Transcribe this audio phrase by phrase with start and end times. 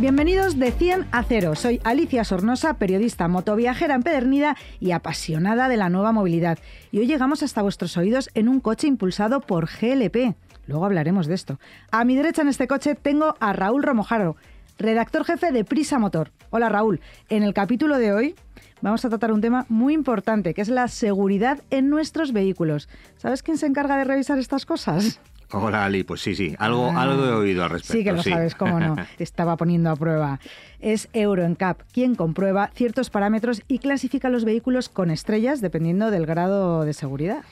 [0.00, 1.54] Bienvenidos de 100 a 0.
[1.56, 6.58] Soy Alicia Sornosa, periodista motoviajera empedernida y apasionada de la nueva movilidad.
[6.90, 10.36] Y hoy llegamos hasta vuestros oídos en un coche impulsado por GLP.
[10.66, 11.60] Luego hablaremos de esto.
[11.90, 14.36] A mi derecha en este coche tengo a Raúl Romojaro,
[14.78, 16.32] redactor jefe de Prisa Motor.
[16.48, 18.34] Hola Raúl, en el capítulo de hoy
[18.80, 22.88] vamos a tratar un tema muy importante, que es la seguridad en nuestros vehículos.
[23.18, 25.20] ¿Sabes quién se encarga de revisar estas cosas?
[25.52, 27.92] Hola Ali, pues sí, sí, algo, Ah, algo he oído al respecto.
[27.94, 28.96] Sí que lo sabes, cómo no.
[29.18, 30.38] Te estaba poniendo a prueba.
[30.80, 36.84] Es EuroNCAP quien comprueba ciertos parámetros y clasifica los vehículos con estrellas dependiendo del grado
[36.84, 37.42] de seguridad.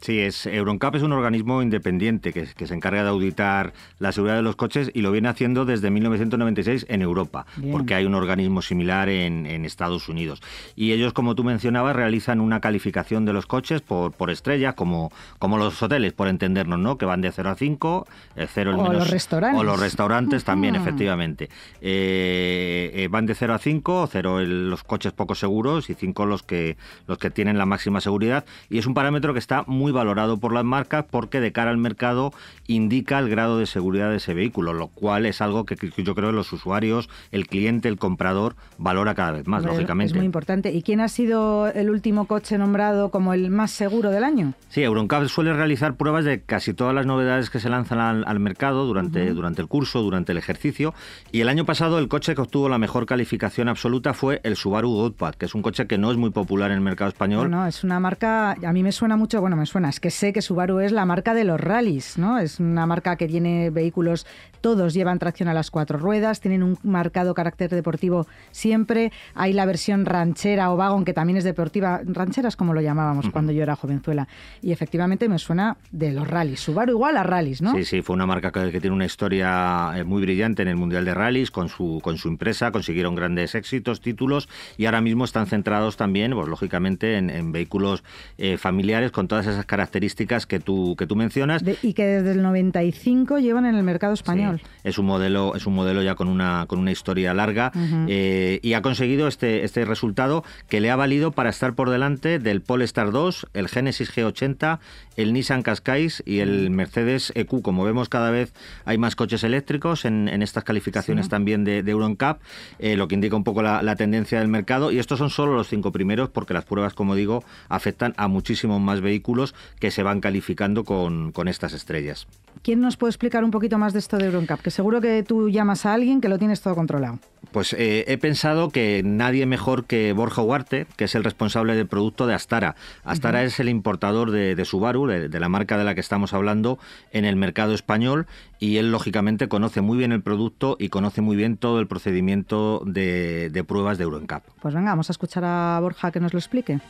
[0.00, 4.36] Sí, es EuroNCAP es un organismo independiente que, que se encarga de auditar la seguridad
[4.36, 7.72] de los coches y lo viene haciendo desde 1996 en Europa, Bien.
[7.72, 10.42] porque hay un organismo similar en, en Estados Unidos.
[10.76, 15.10] Y ellos, como tú mencionabas, realizan una calificación de los coches por, por estrellas, como,
[15.38, 16.98] como los hoteles, por entendernos, ¿no?
[16.98, 18.96] Que van de 0 a 5, eh, 0 el O menos...
[18.98, 19.60] los restaurantes.
[19.60, 21.48] O los restaurantes también, efectivamente.
[21.80, 26.26] Eh, eh, van de 0 a 5, 0 el- los coches poco seguros y 5
[26.26, 28.44] los que, los que tienen la máxima seguridad.
[28.68, 31.78] Y es un parámetro que está muy valorado por las marcas porque de cara al
[31.78, 32.32] mercado
[32.66, 36.30] indica el grado de seguridad de ese vehículo, lo cual es algo que, yo creo
[36.30, 40.12] que los usuarios, el cliente, el comprador valora cada vez más, lógicamente.
[40.12, 40.72] Es muy importante.
[40.72, 44.54] ¿Y quién ha sido el último coche nombrado como el más seguro del año?
[44.68, 48.40] Sí, EuroNCAP suele realizar pruebas de casi todas las novedades que se lanzan al, al
[48.40, 50.94] mercado durante, durante el curso, durante el ejercicio.
[51.32, 55.00] Y el año pasado el coche que obtuvo la mejor calificación absoluta fue el Subaru
[55.00, 57.48] Outback, que es un coche que no es muy popular en el mercado español.
[57.48, 60.32] Bueno, es una marca, a mí me suena mucho, bueno, me suena, es que sé
[60.32, 62.38] que Subaru es la marca de los rallies, ¿no?
[62.38, 64.26] Es una marca que tiene vehículos,
[64.60, 69.12] todos llevan tracción a las cuatro ruedas, tienen un marcado carácter deportivo siempre.
[69.34, 72.00] Hay la versión ranchera o wagon, que también es deportiva.
[72.04, 74.26] Ranchera es como lo llamábamos cuando yo era jovenzuela.
[74.62, 76.60] Y efectivamente me suena de los rallies.
[76.60, 77.74] Subaru igual a rallies, ¿no?
[77.74, 80.76] Sí, sí, fue una marca que, que tiene una historia eh, muy brillante en el
[80.76, 84.48] Mundial de Rallys, con su, con su empresa, consiguieron grandes éxitos, títulos,
[84.78, 88.04] y ahora mismo están centrados también, pues lógicamente, en, en vehículos
[88.38, 91.62] eh, familiares con todas esas características que tú, que tú mencionas.
[91.64, 94.60] De- y que desde el 95 llevan en el mercado español.
[94.62, 97.72] Sí, es un modelo, es un modelo ya con una, con una historia larga
[98.08, 102.38] eh, y ha conseguido este, este resultado que le ha valido para estar por delante
[102.38, 104.78] del Polestar 2, el Genesis G80,
[105.16, 107.62] el Nissan Qashqai y el Mercedes EQ.
[107.62, 108.52] Como vemos, cada vez
[108.84, 111.30] hay más coches eléctricos en, en estas calificaciones Sí.
[111.30, 112.40] también de, de EuroNCAP,
[112.78, 114.92] eh, lo que indica un poco la, la tendencia del mercado.
[114.92, 118.80] Y estos son solo los cinco primeros porque las pruebas, como digo, afectan a muchísimos
[118.80, 122.26] más vehículos que se van calificando con, con estas estrellas.
[122.62, 124.60] ¿Quién nos puede explicar un poquito más de esto de EuroNCAP?
[124.60, 127.18] Que seguro que tú llamas a alguien que lo tienes todo controlado.
[127.52, 131.86] Pues eh, he pensado que nadie mejor que Borja Huarte, que es el responsable del
[131.86, 132.74] producto de Astara.
[133.04, 136.32] Astara es el importador de, de Subaru, de, de la marca de la que estamos
[136.32, 136.78] hablando,
[137.12, 138.26] en el mercado español
[138.58, 142.82] y él lógicamente conoce muy bien el producto y conoce muy bien todo el procedimiento
[142.84, 144.44] de, de pruebas de EuroNCAP.
[144.60, 146.80] Pues venga, vamos a escuchar a Borja que nos lo explique.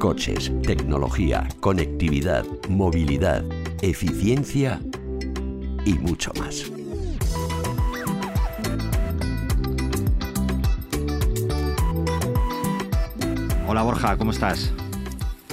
[0.00, 3.44] Coches, tecnología, conectividad, movilidad,
[3.82, 4.80] eficiencia
[5.84, 6.72] y mucho más.
[13.68, 14.72] Hola Borja, ¿cómo estás?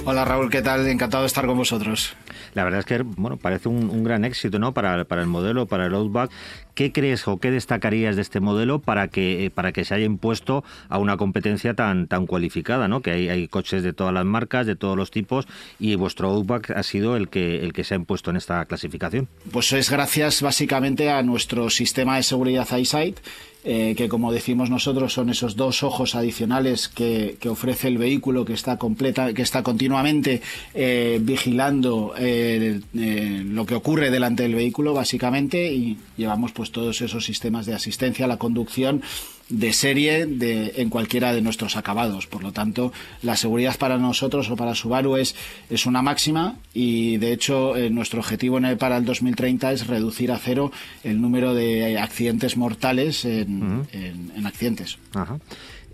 [0.06, 0.88] Hola Raúl, ¿qué tal?
[0.88, 2.16] Encantado de estar con vosotros.
[2.54, 4.72] La verdad es que bueno, parece un, un gran éxito ¿no?
[4.72, 6.30] para, para el modelo, para el Outback.
[6.78, 10.04] ¿Qué crees o qué destacarías de este modelo para que, eh, para que se haya
[10.04, 12.86] impuesto a una competencia tan, tan cualificada?
[12.86, 13.02] ¿no?
[13.02, 15.48] Que hay, coches de todas las marcas, de todos los tipos,
[15.80, 19.26] y vuestro Outback ha sido el que, el que se ha impuesto en esta clasificación.
[19.50, 23.18] Pues es gracias básicamente a nuestro sistema de seguridad EyeSight,
[23.64, 28.44] eh, que como decimos nosotros son esos dos ojos adicionales que, que ofrece el vehículo
[28.44, 30.40] que está completa, que está continuamente
[30.74, 37.24] eh, vigilando eh, lo que ocurre delante del vehículo básicamente y llevamos pues todos esos
[37.24, 39.02] sistemas de asistencia a la conducción
[39.48, 42.26] de serie de, en cualquiera de nuestros acabados.
[42.26, 42.92] Por lo tanto,
[43.22, 45.34] la seguridad para nosotros o para Subaru es,
[45.70, 50.38] es una máxima y, de hecho, eh, nuestro objetivo para el 2030 es reducir a
[50.38, 50.70] cero
[51.02, 54.98] el número de accidentes mortales en, en- en accidentes.
[55.14, 55.38] Ajá.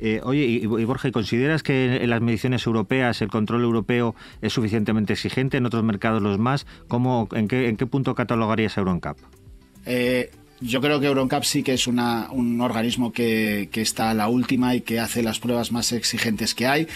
[0.00, 4.16] Eh, oye, y, y Borja, ¿y ¿consideras que en las mediciones europeas el control europeo
[4.42, 6.66] es suficientemente exigente, en otros mercados los más?
[6.88, 9.16] ¿Cómo, en, qué, ¿En qué punto catalogarías Euroncap?
[9.86, 10.30] Eh,
[10.64, 14.28] yo creo que Euroncap sí que es una, un organismo que, que, está a la
[14.28, 16.88] última y que hace las pruebas más exigentes que hay.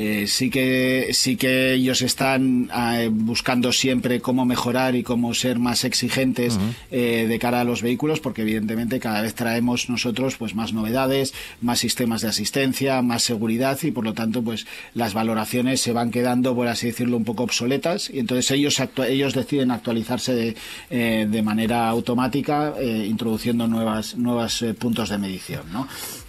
[0.00, 5.58] Eh, sí que sí que ellos están eh, buscando siempre cómo mejorar y cómo ser
[5.58, 6.56] más exigentes
[6.92, 11.34] eh, de cara a los vehículos porque evidentemente cada vez traemos nosotros pues más novedades
[11.60, 16.12] más sistemas de asistencia más seguridad y por lo tanto pues las valoraciones se van
[16.12, 20.54] quedando por así decirlo un poco obsoletas y entonces ellos ellos deciden actualizarse
[20.90, 25.88] de, de manera automática introduciendo nuevas nuevos puntos de medición ¿no?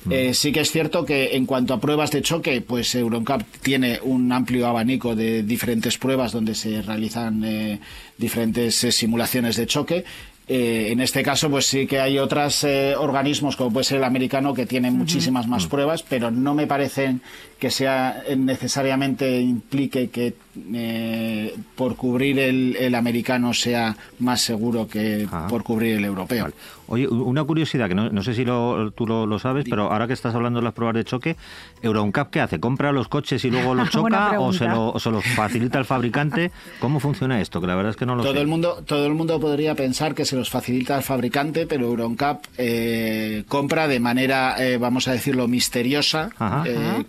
[0.09, 3.99] Eh, sí que es cierto que en cuanto a pruebas de choque, pues Euroncap tiene
[4.01, 7.79] un amplio abanico de diferentes pruebas donde se realizan eh,
[8.17, 10.05] diferentes eh, simulaciones de choque.
[10.47, 12.65] en este caso, pues sí que hay otros
[12.97, 15.69] organismos, como puede ser el americano, que tienen muchísimas más mm.
[15.69, 17.21] pruebas, pero no me parecen
[17.59, 20.33] que sea necesariamente implique que
[20.73, 26.47] eh, por cubrir el, americano sea más seguro que por cubrir el europeo.
[26.87, 30.59] Oye, una curiosidad que no, sé si tú lo, sabes, pero ahora que estás hablando
[30.59, 31.35] de las pruebas de choque,
[31.83, 32.59] Euroncap ¿qué hace?
[32.59, 36.51] ¿Compra los coches y luego los choca o se, lo, los facilita el fabricante?
[36.79, 37.61] ¿Cómo funciona esto?
[37.61, 40.15] Que la verdad es que no lo todo El mundo, todo el mundo podría pensar
[40.15, 45.11] que se los facilita el fabricante, pero Euroncap eh, compra de manera, eh, vamos a
[45.11, 46.31] decirlo, misteriosa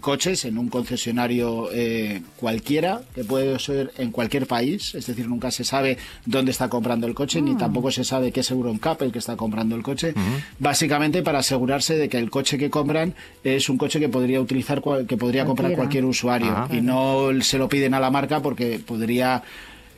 [0.00, 5.50] coches en un concesionario eh, cualquiera, que puede ser en cualquier país, es decir, nunca
[5.50, 7.58] se sabe dónde está comprando el coche, ni ah.
[7.58, 10.14] tampoco se sabe qué es Euroncap el que está comprando el coche,
[10.58, 13.14] básicamente para asegurarse de que el coche que compran
[13.44, 17.68] es un coche que podría utilizar, que podría comprar cualquier usuario, y no se lo
[17.68, 19.42] piden a la marca porque podría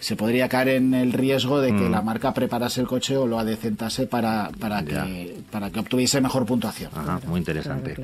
[0.02, 1.92] se podría caer en el riesgo de que mm.
[1.92, 6.44] la marca preparase el coche o lo adecentase para, para, que, para que obtuviese mejor
[6.44, 6.90] puntuación.
[7.28, 7.94] muy interesante.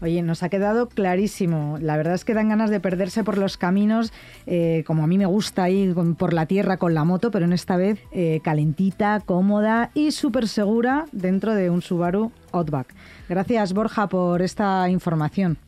[0.00, 1.76] Oye, nos ha quedado clarísimo.
[1.80, 4.12] La verdad es que dan ganas de perderse por los caminos,
[4.46, 7.52] eh, como a mí me gusta ir por la tierra con la moto, pero en
[7.52, 12.94] esta vez eh, calentita, cómoda y súper segura dentro de un Subaru Outback.
[13.28, 15.58] Gracias, Borja, por esta información.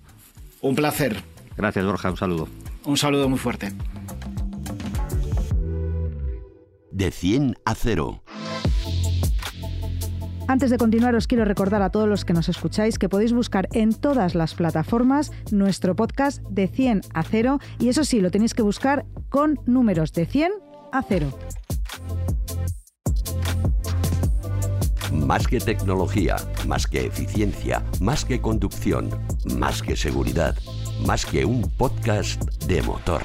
[0.61, 1.17] Un placer.
[1.57, 2.11] Gracias, Borja.
[2.13, 2.49] Un saludo.
[2.85, 3.73] Un saludo muy fuerte
[7.01, 8.23] de 100 a 0.
[10.49, 13.69] Antes de continuar, os quiero recordar a todos los que nos escucháis que podéis buscar
[13.73, 18.53] en todas las plataformas nuestro podcast de 100 a 0 y eso sí, lo tenéis
[18.53, 20.53] que buscar con números de 100
[20.93, 21.33] a 0.
[25.13, 26.37] Más que tecnología,
[26.67, 29.09] más que eficiencia, más que conducción,
[29.57, 30.55] más que seguridad,
[31.07, 33.23] más que un podcast de motor.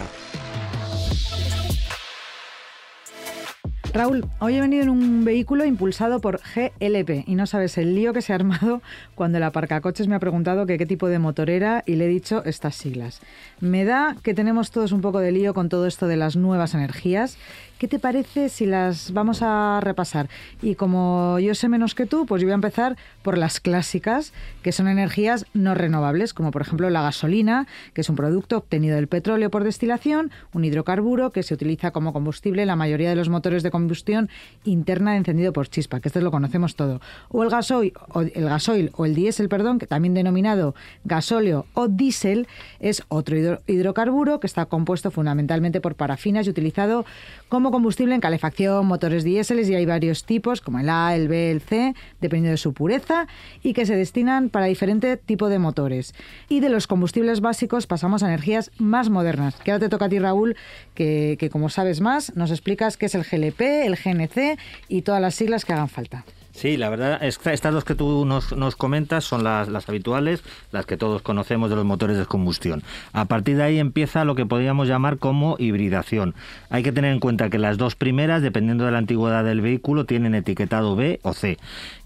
[3.95, 8.11] Raúl, hoy he venido en un vehículo impulsado por GLP y no sabes el lío
[8.11, 8.81] que se ha armado
[9.15, 12.43] cuando el aparcacoches me ha preguntado qué tipo de motor era y le he dicho
[12.43, 13.21] estas siglas.
[13.61, 16.73] Me da que tenemos todos un poco de lío con todo esto de las nuevas
[16.73, 17.37] energías
[17.77, 20.29] ¿Qué te parece si las vamos a repasar?
[20.61, 24.31] Y como yo sé menos que tú, pues yo voy a empezar por las clásicas,
[24.63, 28.95] que son energías no renovables, como por ejemplo la gasolina, que es un producto obtenido
[28.95, 33.17] del petróleo por destilación, un hidrocarburo que se utiliza como combustible en la mayoría de
[33.17, 34.29] los motores de combustión
[34.63, 37.01] interna encendido por chispa, que esto lo conocemos todo.
[37.27, 41.89] O el gasoil, o el gasoil o el diésel, perdón, que también denominado gasóleo o
[41.89, 42.47] diésel,
[42.79, 47.05] es otro hidrocarburo que está compuesto fundamentalmente por parafinas y utilizado
[47.49, 51.51] como combustible en calefacción, motores diéseles y hay varios tipos, como el A, el B,
[51.51, 53.27] el C, dependiendo de su pureza,
[53.63, 56.15] y que se destinan para diferente tipo de motores.
[56.47, 59.57] Y de los combustibles básicos pasamos a energías más modernas.
[59.57, 60.55] Que ahora te toca a ti, Raúl,
[60.93, 65.19] que, que como sabes más, nos explicas qué es el GLP, el GNC y todas
[65.19, 66.23] las siglas que hagan falta.
[66.55, 70.85] Sí, la verdad, estas dos que tú nos, nos comentas son las, las, habituales, las
[70.85, 72.81] que todos conocemos de los motores de combustión.
[73.11, 76.33] A partir de ahí empieza lo que podríamos llamar como hibridación.
[76.69, 80.05] Hay que tener en cuenta que las dos primeras, dependiendo de la antigüedad del vehículo,
[80.05, 81.57] tienen etiquetado B o C.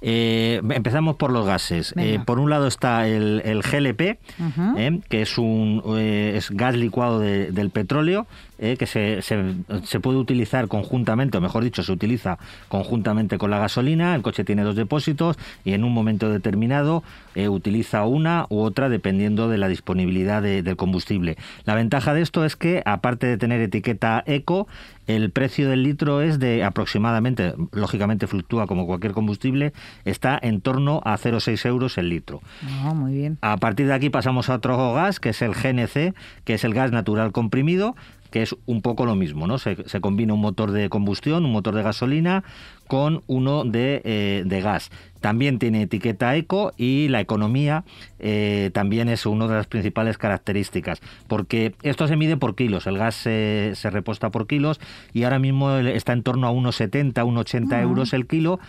[0.02, 1.94] Eh, empezamos por los gases.
[1.96, 7.20] Eh, por un lado está el, el GLP, eh, que es un es gas licuado
[7.20, 8.26] del petróleo,
[8.60, 12.38] que se, se, se, puede utilizar conjuntamente, o mejor dicho, se utiliza
[12.68, 14.16] conjuntamente con la gasolina.
[14.16, 17.04] El coche tiene dos depósitos y en un momento determinado
[17.48, 21.38] utiliza una u otra dependiendo de la disponibilidad del combustible.
[21.64, 24.68] La ventaja de esto es que, aparte de tener etiqueta eco,
[25.08, 29.74] el precio del litro es de aproximadamente, lógicamente fluctúa como cualquier combustible,
[30.06, 32.42] está en torno a 0,6 euros el litro.
[32.84, 33.38] Ah, muy bien.
[33.42, 36.14] A partir de aquí pasamos a otro gas, que es el GNC,
[36.44, 37.96] que es el gas natural comprimido,
[38.32, 39.58] que es un poco lo mismo, ¿no?
[39.58, 42.44] Se, combina un motor de combustión, un motor de gasolina,
[42.88, 44.92] con uno de, eh, de gas.
[45.22, 47.84] También tiene etiqueta eco y la economía
[48.20, 52.98] eh, también es una de las principales características, porque esto se mide por kilos, el
[52.98, 54.80] gas se, se reposta por kilos
[55.14, 58.60] y ahora mismo está en torno a unos 70, unos 80 euros el kilo,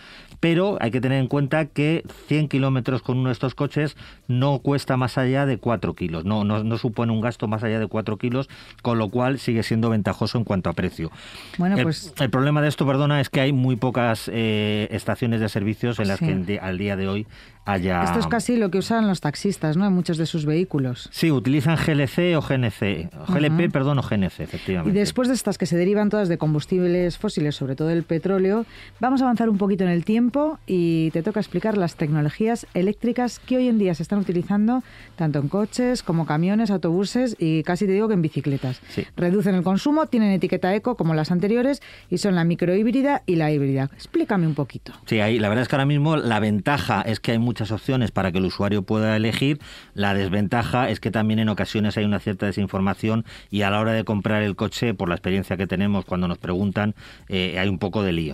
[0.41, 3.95] pero hay que tener en cuenta que 100 kilómetros con uno de estos coches
[4.27, 7.87] no cuesta más allá de 4 kilos, no, no, supone un gasto más allá de
[7.87, 8.49] 4 kilos,
[8.81, 11.11] con lo cual sigue siendo ventajoso en cuanto a precio.
[11.57, 12.13] Bueno, el, pues...
[12.19, 16.07] el problema de esto, perdona, es que hay muy pocas eh, estaciones de servicios en
[16.07, 16.31] las que
[16.61, 17.27] al día de hoy
[17.67, 19.85] esto es casi lo que usan los taxistas, ¿no?
[19.85, 21.09] En muchos de sus vehículos.
[21.11, 23.09] Sí, utilizan GLC o GNC.
[23.27, 24.97] GLP, perdón, o GNC, efectivamente.
[24.97, 28.65] Y después de estas que se derivan todas de combustibles fósiles, sobre todo el petróleo,
[28.99, 33.39] vamos a avanzar un poquito en el tiempo y te toca explicar las tecnologías eléctricas
[33.39, 34.83] que hoy en día se están utilizando
[35.15, 38.81] tanto en coches como camiones, autobuses y casi te digo que en bicicletas.
[39.15, 43.51] Reducen el consumo, tienen etiqueta eco como las anteriores y son la microhíbrida y la
[43.51, 43.89] híbrida.
[43.93, 44.93] Explícame un poquito.
[45.05, 48.11] Sí, ahí la verdad es que ahora mismo la ventaja es que hay muchas opciones
[48.11, 49.59] para que el usuario pueda elegir.
[49.93, 53.91] La desventaja es que también en ocasiones hay una cierta desinformación y a la hora
[53.91, 56.95] de comprar el coche, por la experiencia que tenemos cuando nos preguntan,
[57.27, 58.31] eh, hay un poco de lío.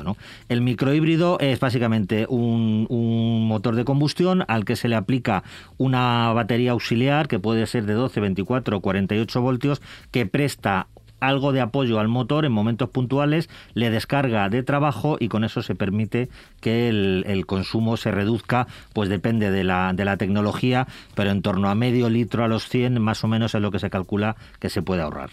[0.49, 5.43] El microhíbrido es básicamente un, un motor de combustión al que se le aplica
[5.77, 9.81] una batería auxiliar que puede ser de 12, 24 o 48 voltios
[10.11, 10.87] que presta
[11.19, 15.61] algo de apoyo al motor en momentos puntuales, le descarga de trabajo y con eso
[15.61, 16.29] se permite
[16.61, 21.69] que el, consumo se reduzca, pues depende de la, de la tecnología, pero en torno
[21.69, 24.69] a medio litro a los 100 más o menos es lo que se calcula que
[24.69, 25.29] se puede ahorrar.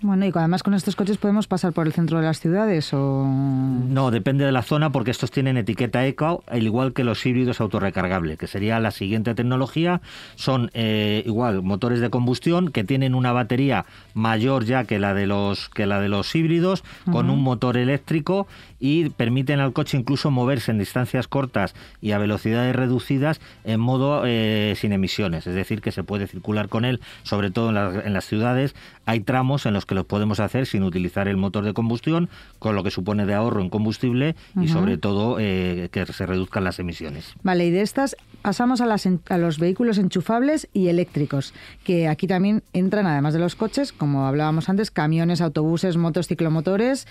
[0.00, 3.26] Bueno, y además con estos coches podemos pasar por el centro de las ciudades o...
[3.26, 7.60] No, depende de la zona porque estos tienen etiqueta ECO, al igual que los híbridos
[7.60, 10.00] autorrecargables, que sería la siguiente tecnología.
[10.36, 15.26] Son eh, igual motores de combustión que tienen una batería mayor ya que la de
[15.26, 18.46] los, que la de los híbridos, con un motor eléctrico
[18.78, 24.22] y permiten al coche incluso moverse en distancias cortas y a velocidades reducidas en modo
[24.24, 28.12] eh, sin emisiones, es decir, que se puede circular con él, sobre todo en, en
[28.12, 28.76] las ciudades.
[29.08, 32.76] Hay tramos en los que los podemos hacer sin utilizar el motor de combustión, con
[32.76, 36.78] lo que supone de ahorro en combustible y sobre todo eh, que se reduzcan las
[36.78, 37.32] emisiones.
[37.42, 42.26] Vale, y de estas pasamos a, las, a los vehículos enchufables y eléctricos, que aquí
[42.26, 47.06] también entran, además de los coches, como hablábamos antes, camiones, autobuses, motos, ciclomotores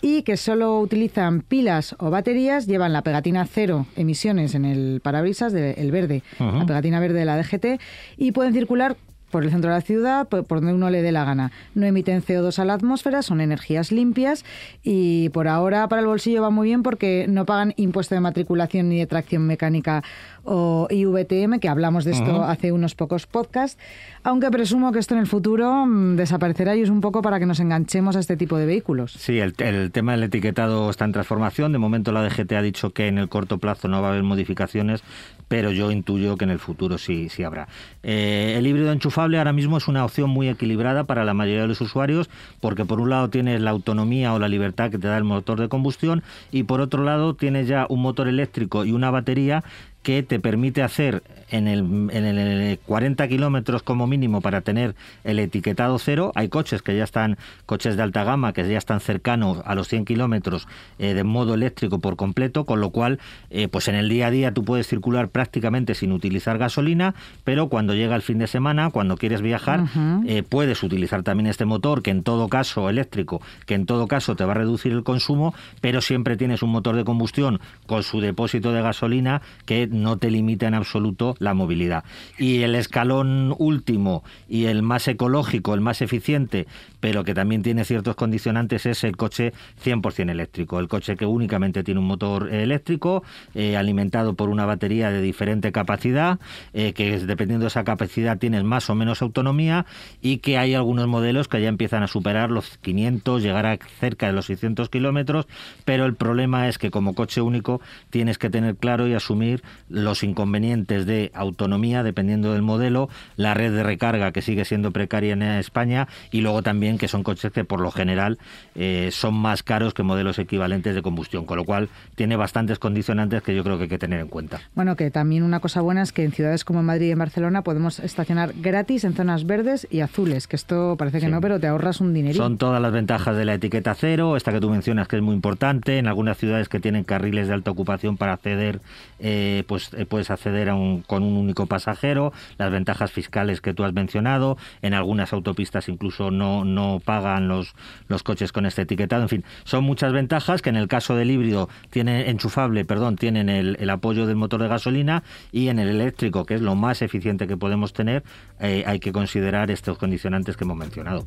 [0.00, 5.52] y que solo utilizan pilas o baterías, llevan la pegatina cero emisiones en el parabrisas
[5.52, 7.78] del verde, la pegatina verde de la DGT,
[8.16, 8.96] y pueden circular
[9.32, 11.50] por el centro de la ciudad, por, donde uno le dé la gana.
[11.74, 14.44] No emiten CO2 a la atmósfera, son energías limpias
[14.84, 18.88] y por ahora para el bolsillo va muy bien porque no pagan impuesto de matriculación
[18.90, 20.04] ni de tracción mecánica
[20.44, 23.78] o IVTM, que hablamos de esto hace unos pocos podcasts,
[24.24, 27.46] aunque presumo que esto en el futuro mm, desaparecerá y es un poco para que
[27.46, 29.12] nos enganchemos a este tipo de vehículos.
[29.12, 29.52] Sí, el,
[29.92, 31.72] tema del etiquetado está en transformación.
[31.72, 34.22] De momento la DGT ha dicho que en el corto plazo no va a haber
[34.22, 35.02] modificaciones,
[35.48, 37.68] pero yo intuyo que en el futuro sí, sí habrá.
[38.02, 41.68] Eh, el híbrido enchufable ahora mismo es una opción muy equilibrada para la mayoría de
[41.68, 42.30] los usuarios,
[42.60, 45.60] porque por un lado tienes la autonomía o la libertad que te da el motor
[45.60, 49.62] de combustión y por otro lado tienes ya un motor eléctrico y una batería
[50.02, 51.80] que te permite hacer en el,
[52.10, 56.32] en el 40 kilómetros como mínimo para tener el etiquetado cero.
[56.34, 59.88] Hay coches que ya están, coches de alta gama, que ya están cercanos a los
[59.88, 60.66] 100 kilómetros
[60.98, 64.30] eh, de modo eléctrico por completo, con lo cual, eh, pues en el día a
[64.30, 68.90] día tú puedes circular prácticamente sin utilizar gasolina, pero cuando llega el fin de semana,
[68.90, 69.84] cuando quieres viajar,
[70.26, 74.36] eh, puedes utilizar también este motor, que en todo caso eléctrico, que en todo caso
[74.36, 78.20] te va a reducir el consumo, pero siempre tienes un motor de combustión con su
[78.20, 82.04] depósito de gasolina que no te limita en absoluto la movilidad.
[82.38, 86.66] Y el escalón último y el más ecológico, el más eficiente,
[87.00, 89.52] pero que también tiene ciertos condicionantes, es el coche
[89.84, 90.80] 100% eléctrico.
[90.80, 93.22] El coche que únicamente tiene un motor eléctrico,
[93.54, 96.38] eh, alimentado por una batería de diferente capacidad,
[96.72, 99.86] eh, que dependiendo de esa capacidad tienes más o menos autonomía
[100.20, 104.26] y que hay algunos modelos que ya empiezan a superar los 500, llegar a cerca
[104.26, 105.46] de los 600 kilómetros,
[105.84, 107.80] pero el problema es que como coche único
[108.10, 113.72] tienes que tener claro y asumir los inconvenientes de autonomía, dependiendo del modelo, la red
[113.72, 117.64] de recarga que sigue siendo precaria en España y luego también que son coches que
[117.64, 118.38] por lo general
[118.74, 123.42] eh, son más caros que modelos equivalentes de combustión, con lo cual tiene bastantes condicionantes
[123.42, 124.60] que yo creo que hay que tener en cuenta.
[124.74, 127.62] Bueno, que también una cosa buena es que en ciudades como Madrid y en Barcelona
[127.62, 131.66] podemos estacionar gratis en zonas verdes y azules, que esto parece que no, pero te
[131.66, 132.42] ahorras un dinerito.
[132.42, 135.34] Son todas las ventajas de la etiqueta cero, esta que tú mencionas que es muy
[135.34, 138.80] importante, en algunas ciudades que tienen carriles de alta ocupación para acceder
[139.18, 143.60] eh, pues pues eh, puedes acceder a un, con un único pasajero, las ventajas fiscales
[143.60, 147.74] que tú has mencionado, en algunas autopistas incluso no, no pagan los,
[148.08, 151.30] los coches con este etiquetado, en fin, son muchas ventajas que en el caso del
[151.30, 155.88] híbrido tiene enchufable, perdón, tienen el, el apoyo del motor de gasolina y en el
[155.88, 158.22] eléctrico, que es lo más eficiente que podemos tener,
[158.60, 161.26] eh, hay que considerar estos condicionantes que hemos mencionado.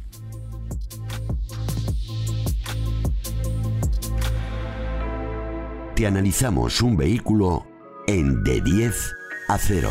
[5.95, 7.65] Te analizamos un vehículo
[8.07, 9.15] en de 10
[9.47, 9.89] a 0.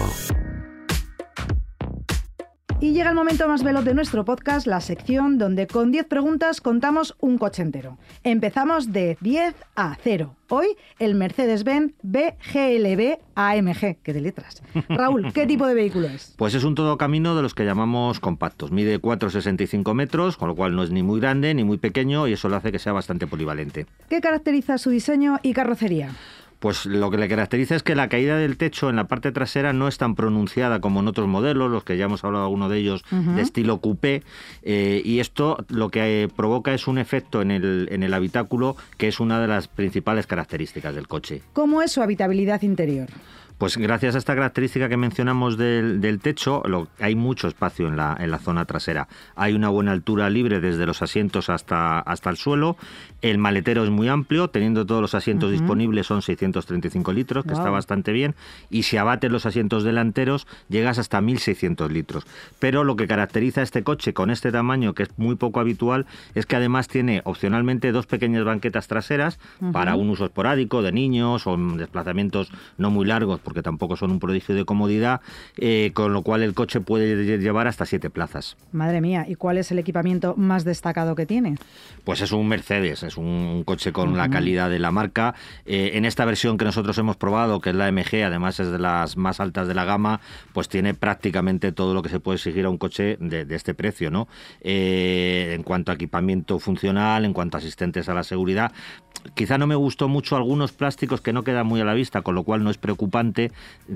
[2.81, 6.61] Y llega el momento más veloz de nuestro podcast, la sección donde con 10 preguntas
[6.61, 7.99] contamos un coche entero.
[8.25, 10.37] Empezamos de 10 a 0.
[10.51, 10.67] Hoy
[10.99, 14.63] el Mercedes-Benz BGLB AMG, que de letras.
[14.89, 16.35] Raúl, ¿qué tipo de vehículo es?
[16.37, 18.71] Pues es un todo camino de los que llamamos compactos.
[18.71, 22.35] Mide 4,65 metros, con lo cual no es ni muy grande ni muy pequeño y
[22.35, 23.87] eso lo hace que sea bastante polivalente.
[24.09, 26.11] ¿Qué caracteriza su diseño y carrocería?
[26.65, 29.75] Pues lo que le caracteriza es que la caída del techo en la parte trasera
[29.75, 32.79] no es tan pronunciada como en otros modelos, los que ya hemos hablado alguno de
[32.79, 34.23] ellos, de estilo coupé,
[34.63, 38.79] eh, y esto lo que eh, provoca es un efecto en el, en el habitáculo
[38.97, 41.43] que es una de las principales características del coche.
[41.53, 43.11] ¿Cómo es su habitabilidad interior?
[43.59, 47.97] Pues gracias a esta característica que mencionamos del, del techo, lo, hay mucho espacio en
[47.97, 49.07] la, en la zona trasera.
[49.37, 52.77] Hay una buena altura libre desde los asientos hasta, hasta el suelo.
[53.23, 57.71] El maletero es muy amplio, teniendo todos los asientos disponibles son 635 litros, que está
[57.71, 58.35] bastante bien.
[58.71, 62.27] Y si abates los asientos delanteros, llegas hasta 1600 litros.
[62.59, 66.07] Pero lo que caracteriza a este coche con este tamaño, que es muy poco habitual,
[66.35, 69.39] es que además tiene opcionalmente dos pequeñas banquetas traseras
[69.73, 74.11] para un uso esporádico de niños o en desplazamientos no muy largos, porque tampoco son
[74.11, 75.21] un prodigio de comodidad,
[75.59, 78.57] eh, con lo cual el coche puede lle- llevar hasta siete plazas.
[78.73, 81.57] Madre mía, ¿y cuál es el equipamiento más destacado que tiene?
[82.05, 85.35] Pues es un Mercedes, es un, coche con la calidad de la marca.
[85.67, 88.79] Eh, en esta versión que nosotros hemos probado, que es la MG, además es de
[88.79, 90.21] las más altas de la gama,
[90.53, 93.75] pues tiene prácticamente todo lo que se puede exigir a un coche de, de este
[93.75, 94.29] precio, ¿no?
[94.61, 98.73] Eh, en cuanto a equipamiento funcional, en cuanto a asistentes a la seguridad.
[99.35, 102.35] Quizá no me gustó mucho algunos plásticos que no quedan muy a la vista, con
[102.35, 103.34] lo cual no es preocupante.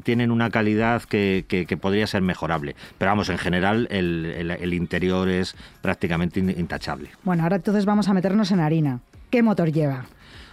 [0.03, 1.45] Tienen una calidad que,
[1.81, 2.75] podría ser mejorable.
[2.99, 7.11] Pero vamos, en general el, interior es prácticamente in- intachable.
[7.25, 9.01] Bueno, ahora entonces vamos a meternos en harina.
[9.31, 10.07] ¿Qué motor lleva?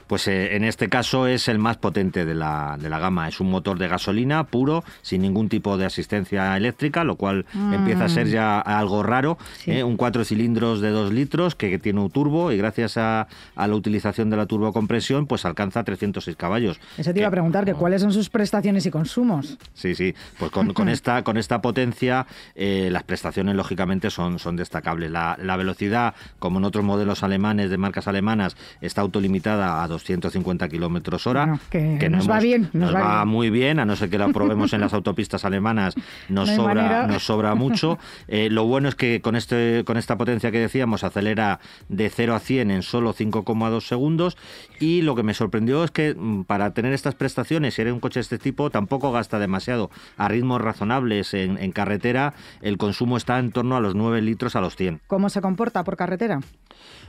[0.07, 3.27] Pues eh, en este caso es el más potente de la, de la gama.
[3.27, 8.05] Es un motor de gasolina puro, sin ningún tipo de asistencia eléctrica, lo cual empieza
[8.05, 9.37] a ser ya algo raro.
[9.57, 9.71] Sí.
[9.71, 9.83] ¿eh?
[9.83, 13.67] Un cuatro cilindros de 2 litros que, que tiene un turbo y gracias a, a
[13.67, 16.79] la utilización de la turbocompresión pues alcanza 306 caballos.
[16.97, 19.57] Eso te iba a preguntar, que cuáles son sus prestaciones y consumos.
[19.73, 20.13] Sí, sí.
[20.37, 25.11] Pues con, con esta, con esta potencia, eh, las prestaciones lógicamente son, son destacables.
[25.11, 30.67] La, la velocidad, como en otros modelos alemanes de marcas alemanas, está autolimitada a 250
[30.69, 31.45] kilómetros hora.
[31.45, 34.27] Bueno, que nos va bien, nos Nos, va muy bien, a no ser que la
[34.29, 35.95] probemos en las autopistas alemanas,
[36.29, 37.97] nos No sobra, nos sobra mucho.
[38.27, 42.35] Eh, lo bueno es que con, este, con esta potencia que decíamos, acelera de 0
[42.35, 44.37] a 100 en solo 5,2 segundos.
[44.79, 47.99] Y lo que me sorprendió es que mm, para tener estas prestaciones, si eres un
[47.99, 49.91] coche de este tipo, tampoco gasta demasiado.
[50.17, 54.55] A ritmos razonables en, en carretera, el consumo está en torno a los 9 litros
[54.55, 55.01] a los 100.
[55.07, 56.39] ¿Cómo se comporta por carretera?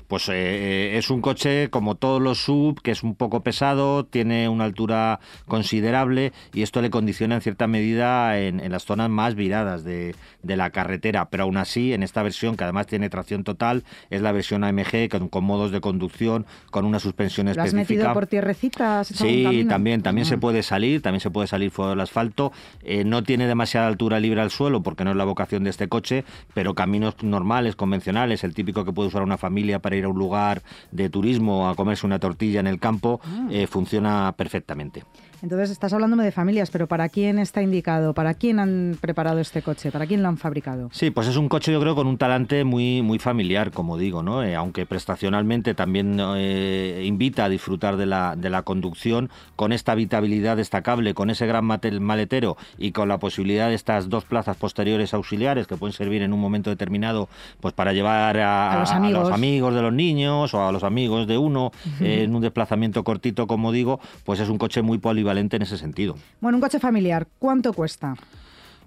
[0.09, 4.04] Pues eh, eh, es un coche como todos los sub, que es un poco pesado,
[4.04, 9.10] tiene una altura considerable y esto le condiciona en cierta medida en, en las zonas
[9.10, 11.28] más viradas de, de la carretera.
[11.30, 15.08] Pero aún así, en esta versión, que además tiene tracción total, es la versión AMG
[15.10, 17.94] con, con modos de conducción, con una suspensión ¿Lo has específica.
[18.00, 19.10] metido por tierrecitas?
[19.10, 20.40] ¿Has hecho algún Sí, también, también se Ah.
[20.40, 22.52] puede salir, también se puede salir fuera del asfalto.
[22.82, 25.88] Eh, no tiene demasiada altura libre al suelo porque no es la vocación de este
[25.88, 30.08] coche, pero caminos normales, convencionales, el típico que puede usar una familia para ir a
[30.08, 33.48] un lugar de turismo a comerse una tortilla en el campo, Ah.
[33.50, 35.05] eh, funciona perfectamente.
[35.42, 38.14] Entonces estás hablándome de familias, pero ¿para quién está indicado?
[38.14, 39.92] ¿Para quién han preparado este coche?
[39.92, 40.88] ¿Para quién lo han fabricado?
[40.92, 44.22] Sí, pues es un coche yo creo con un talante muy muy familiar, como digo,
[44.22, 44.42] ¿no?
[44.42, 49.92] Eh, aunque prestacionalmente también eh, invita a disfrutar de la, de la conducción con esta
[49.92, 55.14] habitabilidad destacable, con ese gran maletero y con la posibilidad de estas dos plazas posteriores
[55.14, 57.29] auxiliares que pueden servir en un momento determinado
[57.61, 61.27] pues para llevar a, A los a amigos de los niños o a los amigos
[61.27, 65.27] de uno eh, en un desplazamiento cortito, como digo, pues es un coche muy polivalente
[65.57, 66.16] en ese sentido.
[66.40, 68.14] Bueno, un coche familiar, ¿cuánto cuesta?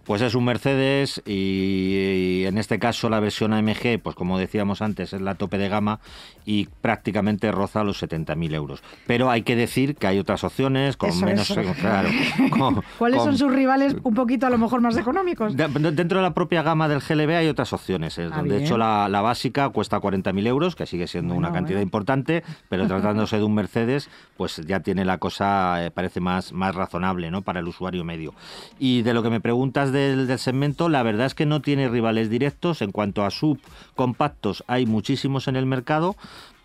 [0.10, 5.14] Pues es un Mercedes y, en este caso la versión AMG, pues como decíamos antes,
[5.14, 6.00] es la tope de gama
[6.48, 8.82] y prácticamente roza los 70.000 euros.
[9.06, 11.56] Pero hay que decir que hay otras opciones con menos...
[11.80, 12.10] Claro,
[12.98, 15.56] ¿Cuáles son sus rivales un poquito a lo mejor más económicos?
[15.56, 18.18] dentro de la propia gama del GLB hay otras opciones.
[18.18, 18.30] ¿eh?
[18.32, 22.88] Ah, de hecho, la, básica cuesta 40.000 euros, que sigue siendo una cantidad importante, pero
[22.88, 27.44] tratándose de un Mercedes, pues ya tiene la cosa, eh, parece más, más razonable ¿no?
[27.44, 28.34] para el usuario medio.
[28.80, 31.90] Y de lo que me preguntas de del, segmento, la verdad es que no tiene
[31.90, 32.82] rivales directos.
[32.82, 36.16] En cuanto a subcompactos, hay muchísimos en el mercado,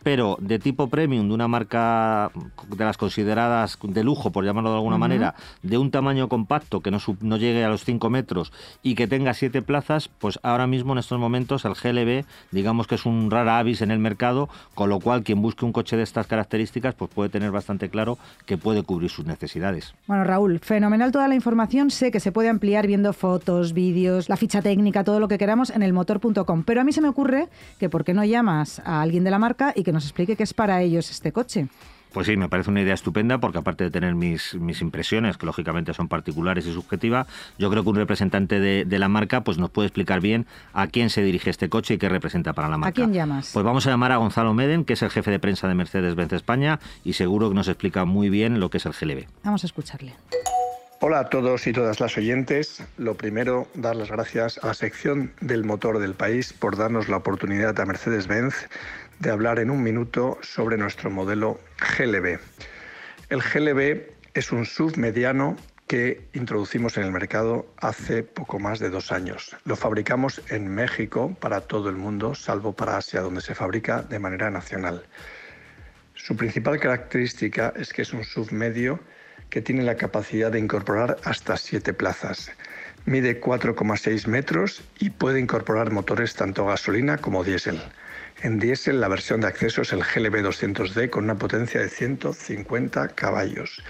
[0.05, 2.31] pero de tipo premium, de una marca
[2.69, 6.91] de las consideradas de lujo, por llamarlo de alguna manera, de un tamaño compacto que
[6.91, 10.93] no, no llegue a los 5 metros y que tenga 7 plazas, pues ahora mismo
[10.93, 14.91] en estos momentos el GLB, digamos que es un rara avis en el mercado, con
[14.91, 18.59] lo cual quien busque un coche de estas características, pues puede tener bastante claro que
[18.59, 19.95] puede cubrir sus necesidades.
[20.07, 21.91] Bueno, Raúl, fenomenal toda la información.
[21.91, 25.71] Sé que se puede ampliar viendo fotos, vídeos, la ficha técnica, todo lo que queramos
[25.71, 26.65] en elmotor.com.
[26.65, 29.39] Pero a mí se me ocurre que por qué no llamas a alguien de la
[29.39, 31.69] marca y que nos explique qué es para ellos este coche.
[32.15, 35.47] Pues sí, me parece una idea estupenda porque aparte de tener mis, mis impresiones, que
[35.47, 37.27] lógicamente son particulares y subjetivas,
[37.59, 41.11] yo creo que un representante de, la marca pues nos puede explicar bien a quién
[41.11, 43.03] se dirige este coche y qué representa para la marca.
[43.03, 43.51] ¿A quién llamas?
[43.53, 46.33] Pues vamos a llamar a Gonzalo Meden, que es el jefe de prensa de Mercedes-Benz
[46.35, 49.25] España y seguro que nos explica muy bien lo que es el GLB.
[49.43, 50.15] Vamos a escucharle.
[51.01, 52.83] Hola a todos y todas las oyentes.
[52.97, 57.19] Lo primero, dar las gracias a la sección del motor del país por darnos la
[57.19, 58.55] oportunidad a Mercedes-Benz
[59.19, 61.61] de hablar en un minuto sobre nuestro modelo
[61.99, 62.39] GLB.
[63.31, 64.03] El GLB
[64.35, 69.55] es un SUV mediano que introducimos en el mercado hace poco más de dos años.
[69.65, 74.19] Lo fabricamos en México para todo el mundo, salvo para Asia, donde se fabrica de
[74.19, 75.05] manera nacional.
[76.15, 79.01] Su principal característica es que es un SUV medio
[79.51, 82.51] que tiene la capacidad de incorporar hasta siete plazas.
[83.05, 87.81] Mide 4,6 metros y puede incorporar motores tanto gasolina como diésel.
[88.43, 93.09] En diésel la versión de acceso es el GLB 200D con una potencia de 150
[93.09, 93.83] caballos.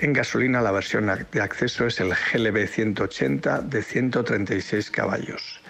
[0.00, 5.60] En gasolina la versión de acceso es el GLB 180 de 136 caballos.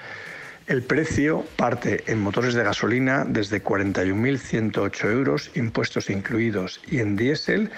[0.66, 7.70] El precio parte en motores de gasolina desde 41.108 euros, impuestos incluidos, y en diésel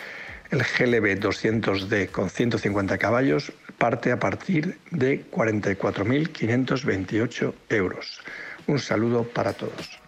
[0.51, 8.21] el GLB 200D con 150 caballos parte a partir de 44.528 euros.
[8.67, 10.04] Un saludo para todos.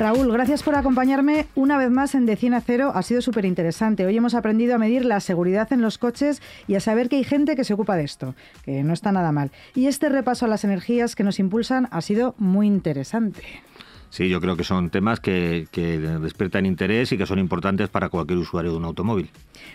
[0.00, 2.92] Raúl, gracias por acompañarme una vez más en De 100 a 0.
[2.94, 4.06] Ha sido súper interesante.
[4.06, 7.24] Hoy hemos aprendido a medir la seguridad en los coches y a saber que hay
[7.24, 8.34] gente que se ocupa de esto,
[8.64, 9.50] que no está nada mal.
[9.74, 13.42] Y este repaso a las energías que nos impulsan ha sido muy interesante.
[14.08, 18.08] Sí, yo creo que son temas que, que, despiertan interés y que son importantes para
[18.08, 19.28] cualquier usuario de un automóvil.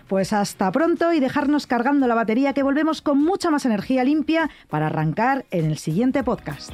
[0.07, 4.49] Pues hasta pronto y dejarnos cargando la batería que volvemos con mucha más energía limpia
[4.71, 6.73] para arrancar en el siguiente podcast.